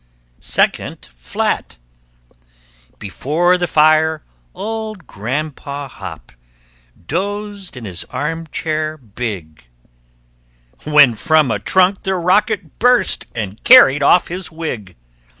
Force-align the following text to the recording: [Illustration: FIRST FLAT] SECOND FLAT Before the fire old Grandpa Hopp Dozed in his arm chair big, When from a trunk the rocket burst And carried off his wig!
[Illustration: 0.39 0.93
FIRST 0.95 1.13
FLAT] 1.15 1.19
SECOND 1.19 1.19
FLAT 1.21 1.77
Before 2.97 3.57
the 3.59 3.67
fire 3.67 4.23
old 4.55 5.05
Grandpa 5.05 5.87
Hopp 5.89 6.31
Dozed 7.05 7.77
in 7.77 7.85
his 7.85 8.03
arm 8.05 8.47
chair 8.47 8.97
big, 8.97 9.65
When 10.85 11.13
from 11.13 11.51
a 11.51 11.59
trunk 11.59 12.01
the 12.01 12.15
rocket 12.15 12.79
burst 12.79 13.27
And 13.35 13.63
carried 13.63 14.01
off 14.01 14.29
his 14.29 14.51
wig! 14.51 14.95